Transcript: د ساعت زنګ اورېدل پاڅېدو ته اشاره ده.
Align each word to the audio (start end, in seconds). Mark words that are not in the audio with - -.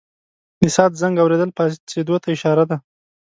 د 0.59 0.61
ساعت 0.75 0.93
زنګ 1.01 1.15
اورېدل 1.19 1.49
پاڅېدو 1.57 2.15
ته 2.23 2.27
اشاره 2.35 2.63
ده. 2.69 2.77